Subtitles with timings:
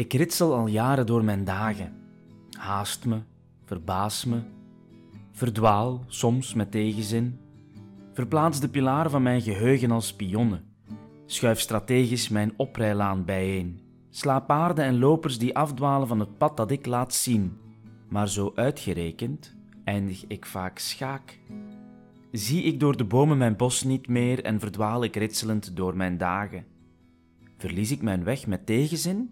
[0.00, 1.92] Ik ritsel al jaren door mijn dagen,
[2.58, 3.18] haast me,
[3.64, 4.40] verbaas me,
[5.32, 7.38] verdwaal, soms met tegenzin,
[8.12, 10.64] verplaats de pilaren van mijn geheugen als pionnen,
[11.26, 16.70] schuif strategisch mijn oprijlaan bijeen, sla paarden en lopers die afdwalen van het pad dat
[16.70, 17.58] ik laat zien,
[18.08, 21.38] maar zo uitgerekend eindig ik vaak schaak.
[22.32, 26.18] Zie ik door de bomen mijn bos niet meer en verdwaal ik ritselend door mijn
[26.18, 26.64] dagen.
[27.56, 29.30] Verlies ik mijn weg met tegenzin?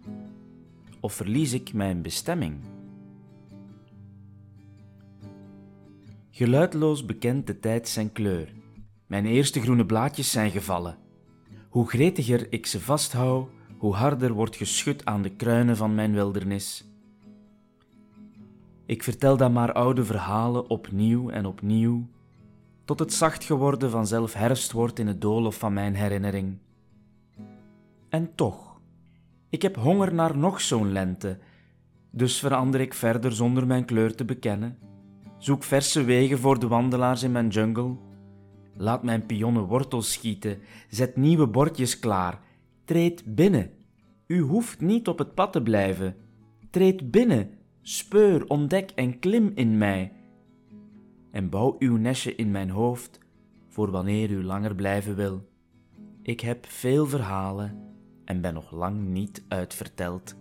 [0.99, 2.59] Of verlies ik mijn bestemming?
[6.29, 8.53] Geluidloos bekent de tijd zijn kleur.
[9.07, 10.97] Mijn eerste groene blaadjes zijn gevallen.
[11.69, 16.85] Hoe gretiger ik ze vasthoud, hoe harder wordt geschud aan de kruinen van mijn wildernis.
[18.85, 22.07] Ik vertel dan maar oude verhalen opnieuw en opnieuw,
[22.85, 26.57] tot het zacht geworden vanzelf herfst wordt in het doolhof van mijn herinnering.
[28.09, 28.68] En toch,
[29.49, 31.37] ik heb honger naar nog zo'n lente,
[32.11, 34.77] dus verander ik verder zonder mijn kleur te bekennen.
[35.37, 37.97] Zoek verse wegen voor de wandelaars in mijn jungle.
[38.75, 42.41] Laat mijn pionnen wortels schieten, zet nieuwe bordjes klaar.
[42.85, 43.71] Treed binnen.
[44.27, 46.15] U hoeft niet op het pad te blijven.
[46.69, 47.49] Treed binnen,
[47.81, 50.11] speur, ontdek en klim in mij.
[51.31, 53.19] En bouw uw nestje in mijn hoofd
[53.67, 55.49] voor wanneer u langer blijven wil.
[56.21, 57.88] Ik heb veel verhalen
[58.29, 60.35] en ben nog lang niet uitverteld.